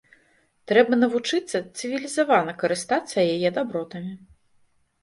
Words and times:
Трэба 0.71 0.97
навучыцца 1.03 1.57
цывілізавана 1.77 2.57
карыстацца 2.65 3.17
яе 3.33 3.49
дабротамі. 3.61 4.13